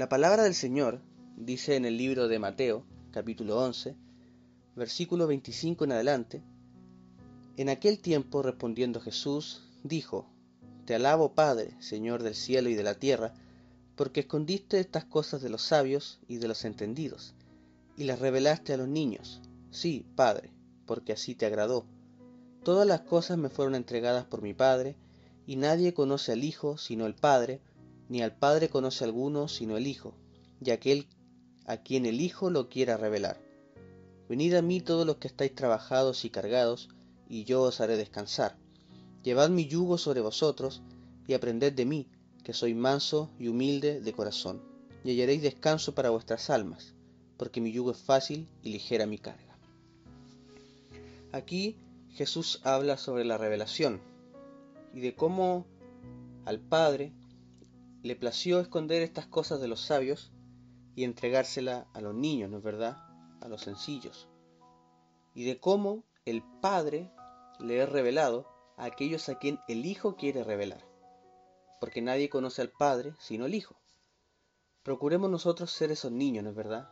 La 0.00 0.08
palabra 0.08 0.44
del 0.44 0.54
Señor 0.54 1.02
dice 1.36 1.76
en 1.76 1.84
el 1.84 1.98
libro 1.98 2.26
de 2.26 2.38
Mateo, 2.38 2.86
capítulo 3.10 3.58
11, 3.58 3.94
versículo 4.74 5.26
25 5.26 5.84
en 5.84 5.92
adelante, 5.92 6.42
en 7.58 7.68
aquel 7.68 7.98
tiempo 7.98 8.42
respondiendo 8.42 9.02
Jesús, 9.02 9.68
dijo, 9.84 10.26
Te 10.86 10.94
alabo 10.94 11.34
Padre, 11.34 11.76
Señor 11.82 12.22
del 12.22 12.34
cielo 12.34 12.70
y 12.70 12.74
de 12.76 12.82
la 12.82 12.94
tierra, 12.94 13.34
porque 13.94 14.20
escondiste 14.20 14.80
estas 14.80 15.04
cosas 15.04 15.42
de 15.42 15.50
los 15.50 15.60
sabios 15.60 16.18
y 16.26 16.38
de 16.38 16.48
los 16.48 16.64
entendidos, 16.64 17.34
y 17.98 18.04
las 18.04 18.20
revelaste 18.20 18.72
a 18.72 18.78
los 18.78 18.88
niños. 18.88 19.42
Sí, 19.70 20.06
Padre, 20.16 20.50
porque 20.86 21.12
así 21.12 21.34
te 21.34 21.44
agradó. 21.44 21.84
Todas 22.64 22.86
las 22.86 23.02
cosas 23.02 23.36
me 23.36 23.50
fueron 23.50 23.74
entregadas 23.74 24.24
por 24.24 24.40
mi 24.40 24.54
Padre, 24.54 24.96
y 25.46 25.56
nadie 25.56 25.92
conoce 25.92 26.32
al 26.32 26.42
Hijo 26.42 26.78
sino 26.78 27.04
el 27.04 27.14
Padre, 27.14 27.60
ni 28.10 28.22
al 28.22 28.36
Padre 28.36 28.68
conoce 28.68 29.04
alguno 29.04 29.48
sino 29.48 29.76
el 29.76 29.86
Hijo, 29.86 30.14
y 30.60 30.72
aquel 30.72 31.06
a 31.64 31.78
quien 31.78 32.04
el 32.04 32.20
Hijo 32.20 32.50
lo 32.50 32.68
quiera 32.68 32.96
revelar. 32.96 33.40
Venid 34.28 34.54
a 34.54 34.62
mí 34.62 34.80
todos 34.80 35.06
los 35.06 35.16
que 35.16 35.28
estáis 35.28 35.54
trabajados 35.54 36.24
y 36.24 36.30
cargados, 36.30 36.88
y 37.28 37.44
yo 37.44 37.62
os 37.62 37.80
haré 37.80 37.96
descansar. 37.96 38.56
Llevad 39.22 39.50
mi 39.50 39.66
yugo 39.66 39.96
sobre 39.96 40.20
vosotros, 40.20 40.82
y 41.28 41.34
aprended 41.34 41.72
de 41.72 41.84
mí, 41.84 42.08
que 42.42 42.52
soy 42.52 42.74
manso 42.74 43.30
y 43.38 43.46
humilde 43.46 44.00
de 44.00 44.12
corazón, 44.12 44.60
y 45.04 45.10
hallaréis 45.10 45.42
descanso 45.42 45.94
para 45.94 46.10
vuestras 46.10 46.50
almas, 46.50 46.94
porque 47.36 47.60
mi 47.60 47.70
yugo 47.70 47.92
es 47.92 47.98
fácil 47.98 48.48
y 48.64 48.70
ligera 48.70 49.06
mi 49.06 49.18
carga. 49.18 49.56
Aquí 51.30 51.76
Jesús 52.14 52.60
habla 52.64 52.96
sobre 52.96 53.24
la 53.24 53.38
revelación 53.38 54.00
y 54.92 54.98
de 54.98 55.14
cómo 55.14 55.64
al 56.44 56.58
Padre 56.58 57.12
le 58.02 58.16
plació 58.16 58.60
esconder 58.60 59.02
estas 59.02 59.26
cosas 59.26 59.60
de 59.60 59.68
los 59.68 59.80
sabios 59.80 60.32
y 60.94 61.04
entregársela 61.04 61.86
a 61.92 62.00
los 62.00 62.14
niños, 62.14 62.50
¿no 62.50 62.58
es 62.58 62.62
verdad? 62.62 62.96
A 63.40 63.48
los 63.48 63.62
sencillos. 63.62 64.28
Y 65.34 65.44
de 65.44 65.60
cómo 65.60 66.04
el 66.24 66.42
Padre 66.60 67.10
le 67.58 67.82
es 67.82 67.88
revelado 67.88 68.48
a 68.76 68.84
aquellos 68.84 69.28
a 69.28 69.38
quien 69.38 69.60
el 69.68 69.84
Hijo 69.84 70.16
quiere 70.16 70.44
revelar. 70.44 70.86
Porque 71.80 72.00
nadie 72.02 72.30
conoce 72.30 72.62
al 72.62 72.70
Padre 72.70 73.14
sino 73.18 73.46
el 73.46 73.54
Hijo. 73.54 73.76
Procuremos 74.82 75.30
nosotros 75.30 75.70
ser 75.70 75.90
esos 75.90 76.10
niños, 76.10 76.42
¿no 76.44 76.50
es 76.50 76.56
verdad? 76.56 76.90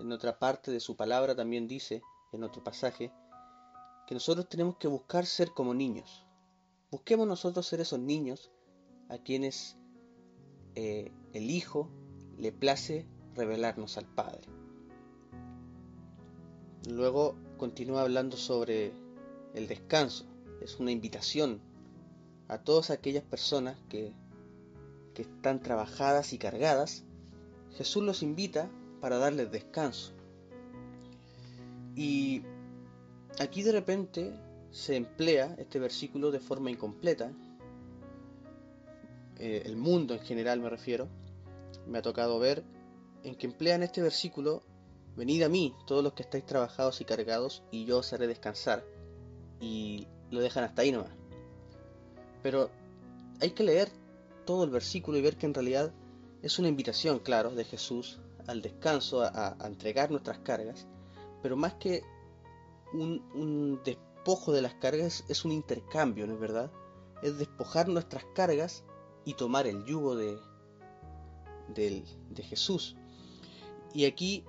En 0.00 0.10
otra 0.10 0.38
parte 0.38 0.72
de 0.72 0.80
su 0.80 0.96
palabra 0.96 1.36
también 1.36 1.68
dice, 1.68 2.02
en 2.32 2.42
otro 2.42 2.64
pasaje, 2.64 3.12
que 4.08 4.14
nosotros 4.14 4.48
tenemos 4.48 4.76
que 4.76 4.88
buscar 4.88 5.24
ser 5.24 5.52
como 5.52 5.72
niños. 5.72 6.26
Busquemos 6.90 7.28
nosotros 7.28 7.66
ser 7.66 7.80
esos 7.80 8.00
niños 8.00 8.50
a 9.08 9.18
quienes 9.18 9.78
eh, 10.74 11.12
el 11.32 11.50
Hijo 11.50 11.88
le 12.38 12.52
place 12.52 13.06
revelarnos 13.34 13.98
al 13.98 14.06
Padre. 14.06 14.42
Luego 16.88 17.36
continúa 17.58 18.02
hablando 18.02 18.36
sobre 18.36 18.92
el 19.54 19.68
descanso. 19.68 20.26
Es 20.60 20.80
una 20.80 20.90
invitación 20.90 21.60
a 22.48 22.58
todas 22.58 22.90
aquellas 22.90 23.22
personas 23.22 23.78
que, 23.88 24.12
que 25.14 25.22
están 25.22 25.62
trabajadas 25.62 26.32
y 26.32 26.38
cargadas. 26.38 27.04
Jesús 27.76 28.02
los 28.02 28.22
invita 28.22 28.70
para 29.00 29.18
darles 29.18 29.50
descanso. 29.50 30.12
Y 31.94 32.42
aquí 33.38 33.62
de 33.62 33.72
repente 33.72 34.32
se 34.70 34.96
emplea 34.96 35.54
este 35.58 35.78
versículo 35.78 36.30
de 36.30 36.40
forma 36.40 36.70
incompleta. 36.70 37.32
Eh, 39.42 39.64
el 39.66 39.76
mundo 39.76 40.14
en 40.14 40.20
general 40.20 40.60
me 40.60 40.70
refiero. 40.70 41.08
Me 41.88 41.98
ha 41.98 42.02
tocado 42.02 42.38
ver 42.38 42.62
en 43.24 43.34
que 43.34 43.48
emplean 43.48 43.82
este 43.82 44.00
versículo, 44.00 44.62
venid 45.16 45.42
a 45.42 45.48
mí, 45.48 45.74
todos 45.84 46.04
los 46.04 46.12
que 46.12 46.22
estáis 46.22 46.46
trabajados 46.46 47.00
y 47.00 47.04
cargados, 47.04 47.64
y 47.72 47.84
yo 47.84 47.98
os 47.98 48.12
haré 48.12 48.28
descansar. 48.28 48.84
Y 49.60 50.06
lo 50.30 50.40
dejan 50.40 50.62
hasta 50.62 50.82
ahí 50.82 50.92
nomás. 50.92 51.10
Pero 52.44 52.70
hay 53.40 53.50
que 53.50 53.64
leer 53.64 53.90
todo 54.46 54.62
el 54.62 54.70
versículo 54.70 55.18
y 55.18 55.22
ver 55.22 55.36
que 55.36 55.46
en 55.46 55.54
realidad 55.54 55.92
es 56.40 56.60
una 56.60 56.68
invitación, 56.68 57.18
claro, 57.18 57.50
de 57.50 57.64
Jesús 57.64 58.20
al 58.46 58.62
descanso, 58.62 59.22
a, 59.22 59.56
a 59.58 59.66
entregar 59.66 60.12
nuestras 60.12 60.38
cargas, 60.38 60.86
pero 61.42 61.56
más 61.56 61.74
que 61.74 62.02
un, 62.92 63.28
un, 63.34 63.80
despojo 63.84 64.52
de 64.52 64.62
las 64.62 64.74
cargas, 64.74 65.24
es 65.28 65.44
un 65.44 65.50
intercambio, 65.50 66.28
¿no 66.28 66.34
es 66.34 66.40
verdad? 66.40 66.70
Es 67.22 67.38
despojar 67.38 67.88
nuestras 67.88 68.24
cargas 68.36 68.84
y 69.24 69.34
tomar 69.34 69.66
el 69.66 69.84
yugo 69.84 70.16
de, 70.16 70.38
de, 71.68 72.42
Jesús. 72.42 72.96
Y 73.94 74.04
aquí 74.04 74.44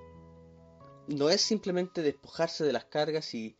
no 1.07 1.29
es 1.29 1.41
simplemente 1.41 2.01
despojarse 2.01 2.63
de 2.63 2.73
las 2.73 2.85
cargas 2.85 3.33
y, 3.33 3.57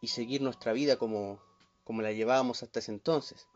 y 0.00 0.08
seguir 0.08 0.42
nuestra 0.42 0.72
vida 0.72 0.96
como, 0.96 1.40
como 1.84 2.02
la 2.02 2.12
llevábamos 2.12 2.62
hasta 2.62 2.80
ese 2.80 2.92
entonces, 2.92 3.46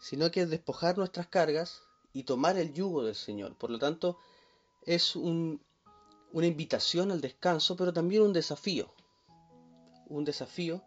sino 0.00 0.30
que 0.30 0.42
es 0.42 0.50
despojar 0.50 0.98
nuestras 0.98 1.28
cargas 1.28 1.82
y 2.12 2.24
tomar 2.24 2.58
el 2.58 2.72
yugo 2.72 3.04
del 3.04 3.14
Señor. 3.14 3.56
Por 3.56 3.70
lo 3.70 3.78
tanto, 3.78 4.18
es 4.82 5.16
un, 5.16 5.64
una 6.32 6.46
invitación 6.46 7.10
al 7.10 7.20
descanso, 7.20 7.76
pero 7.76 7.92
también 7.92 8.22
un 8.22 8.32
desafío. 8.32 8.92
Un 10.06 10.24
desafío 10.24 10.82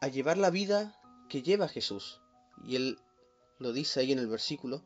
a 0.00 0.08
llevar 0.08 0.38
la 0.38 0.50
vida 0.50 1.00
que 1.28 1.42
lleva 1.42 1.68
Jesús. 1.68 2.20
Y 2.64 2.76
él 2.76 2.98
lo 3.58 3.72
dice 3.72 4.00
ahí 4.00 4.12
en 4.12 4.18
el 4.18 4.28
versículo. 4.28 4.82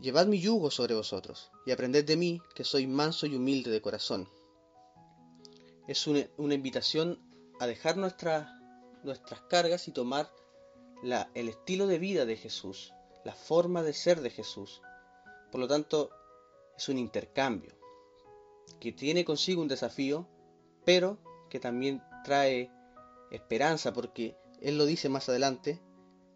Llevad 0.00 0.26
mi 0.26 0.40
yugo 0.40 0.70
sobre 0.70 0.94
vosotros 0.94 1.50
y 1.64 1.70
aprended 1.70 2.04
de 2.04 2.16
mí, 2.16 2.42
que 2.54 2.64
soy 2.64 2.86
manso 2.86 3.26
y 3.26 3.36
humilde 3.36 3.70
de 3.70 3.80
corazón. 3.80 4.28
Es 5.86 6.06
una, 6.06 6.54
invitación 6.54 7.18
a 7.60 7.66
dejar 7.66 7.96
nuestra, 7.96 8.58
nuestras 9.04 9.40
cargas 9.42 9.86
y 9.88 9.92
tomar 9.92 10.30
el 11.34 11.48
estilo 11.48 11.86
de 11.86 11.98
vida 11.98 12.24
de 12.24 12.36
Jesús, 12.36 12.92
la 13.24 13.34
forma 13.34 13.82
de 13.82 13.92
ser 13.92 14.20
de 14.20 14.30
Jesús. 14.30 14.80
Por 15.50 15.60
lo 15.60 15.68
tanto, 15.68 16.10
es 16.76 16.88
un 16.88 16.98
intercambio 16.98 17.72
que 18.80 18.92
tiene 18.92 19.24
consigo 19.24 19.62
un 19.62 19.68
desafío, 19.68 20.26
pero 20.84 21.18
que 21.50 21.60
también 21.60 22.02
trae 22.24 22.70
esperanza, 23.30 23.92
porque 23.92 24.36
Él 24.60 24.78
lo 24.78 24.86
dice 24.86 25.08
más 25.08 25.28
adelante, 25.28 25.80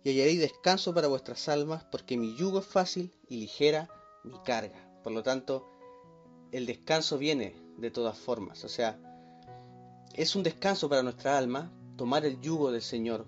y 0.06 0.10
hallaréis 0.10 0.38
descanso 0.38 0.94
para 0.94 1.08
vuestras 1.08 1.48
almas, 1.48 1.82
porque 1.90 2.16
mi 2.16 2.36
yugo 2.36 2.60
es 2.60 2.64
fácil 2.64 3.12
y 3.28 3.38
ligera 3.40 3.88
mi 4.22 4.38
carga. 4.44 4.88
Por 5.02 5.12
lo 5.12 5.24
tanto, 5.24 5.68
el 6.52 6.64
descanso 6.64 7.18
viene 7.18 7.56
de 7.76 7.90
todas 7.90 8.16
formas, 8.16 8.62
o 8.62 8.68
sea, 8.68 9.00
es 10.14 10.36
un 10.36 10.44
descanso 10.44 10.88
para 10.88 11.02
nuestra 11.02 11.36
alma 11.36 11.72
tomar 11.96 12.24
el 12.24 12.40
yugo 12.40 12.70
del 12.70 12.82
Señor, 12.82 13.26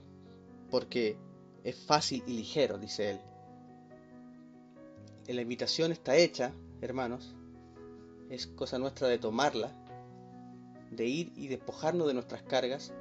porque 0.71 1.19
es 1.65 1.75
fácil 1.75 2.23
y 2.29 2.35
ligero, 2.35 2.79
dice 2.79 3.11
Él. 3.11 3.21
La 5.35 5.43
invitación 5.43 5.91
está 5.91 6.15
hecha, 6.15 6.53
hermanos, 6.81 7.35
es 8.31 8.47
cosa 8.47 8.79
nuestra 8.79 9.09
de 9.09 9.19
tomarla, 9.19 9.73
de 10.93 11.07
ir 11.07 11.33
y 11.35 11.49
despojarnos 11.49 12.07
de 12.07 12.15
nuestras 12.15 12.43
cargas, 12.45 12.93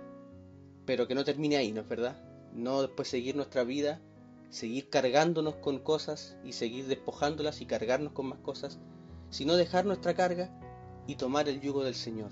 pero 0.88 1.08
que 1.08 1.14
no 1.14 1.24
termine 1.24 1.58
ahí, 1.58 1.72
¿no 1.72 1.82
es 1.82 1.88
verdad? 1.88 2.27
No 2.54 2.82
después 2.82 3.08
seguir 3.08 3.36
nuestra 3.36 3.64
vida, 3.64 4.02
seguir 4.50 4.90
cargándonos 4.90 5.56
con 5.56 5.80
cosas 5.80 6.38
y 6.44 6.54
seguir 6.54 6.88
despojándolas 6.88 7.62
y 7.62 7.66
cargarnos 7.66 8.14
con 8.14 8.28
más 8.28 8.40
cosas, 8.40 8.80
sino 9.30 9.56
dejar 9.56 9.86
nuestra 9.86 10.14
carga 10.14 10.50
y 11.06 11.16
tomar 11.16 11.50
el 11.50 11.62
yugo 11.62 11.84
del 11.84 11.96
Señor, 11.96 12.32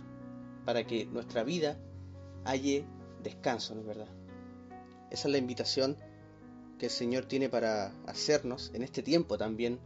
para 0.66 0.86
que 0.86 1.06
nuestra 1.06 1.44
vida 1.44 1.78
halle 2.44 2.86
descanso, 3.24 3.76
¿no 3.76 3.82
es 3.82 3.88
verdad? 3.88 4.10
Esa 5.12 5.28
es 5.28 5.32
la 5.32 5.38
invitación 5.38 5.98
que 6.78 6.88
el 6.88 6.92
Señor 6.92 7.26
tiene 7.26 7.50
para 7.50 7.94
hacernos 8.06 8.72
en 8.74 8.84
este 8.84 9.02
tiempo 9.02 9.38
también, 9.38 9.80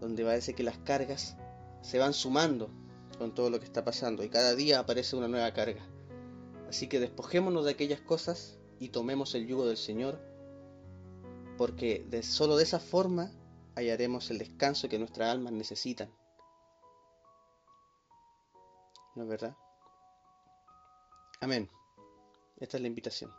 donde 0.00 0.24
parece 0.24 0.54
que 0.54 0.62
las 0.62 0.78
cargas 0.78 1.36
se 1.82 1.98
van 1.98 2.12
sumando 2.12 2.70
con 3.18 3.34
todo 3.34 3.50
lo 3.50 3.58
que 3.58 3.66
está 3.66 3.84
pasando 3.84 4.24
y 4.24 4.28
cada 4.28 4.54
día 4.54 4.80
aparece 4.80 5.16
una 5.16 5.28
nueva 5.28 5.52
carga. 5.52 5.82
Así 6.68 6.88
que 6.88 7.00
despojémonos 7.00 7.64
de 7.64 7.72
aquellas 7.72 8.00
cosas 8.00 8.58
y 8.78 8.88
tomemos 8.88 9.34
el 9.34 9.46
yugo 9.46 9.66
del 9.66 9.76
Señor, 9.76 10.20
porque 11.56 12.04
de, 12.08 12.22
solo 12.22 12.56
de 12.56 12.64
esa 12.64 12.80
forma 12.80 13.30
hallaremos 13.76 14.30
el 14.30 14.38
descanso 14.38 14.88
que 14.88 14.98
nuestras 14.98 15.30
almas 15.30 15.52
necesitan. 15.52 16.10
¿No 19.14 19.22
es 19.22 19.28
verdad? 19.28 19.56
Amén. 21.40 21.70
Esta 22.58 22.76
es 22.76 22.80
la 22.80 22.88
invitación. 22.88 23.30